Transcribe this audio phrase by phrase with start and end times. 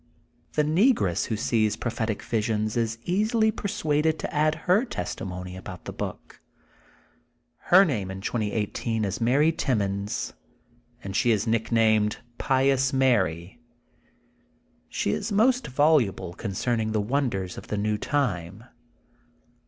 [0.53, 5.93] The negress who sees prophetic visions is easily persuaded to add her testimony about the
[5.93, 6.41] book.
[7.69, 10.33] Her name in 2018 is Mary Tim mons,
[11.03, 13.61] and she is nicknamed Pious Mary."
[14.89, 18.63] She is most voluble concerning the wonders of the new time.